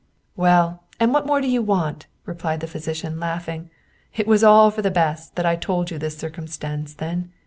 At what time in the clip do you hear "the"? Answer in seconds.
2.61-2.65, 4.81-4.89